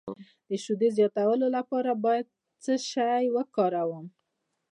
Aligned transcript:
د 0.47 0.49
شیدو 0.63 0.87
زیاتولو 0.97 1.47
لپاره 1.57 1.91
باید 2.05 2.25
څه 2.63 2.73
شی 2.91 3.23
وکاروم؟ 3.35 4.05